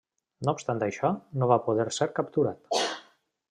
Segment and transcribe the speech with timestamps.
[0.47, 1.11] No obstant això,
[1.43, 2.83] no va poder ser capturat.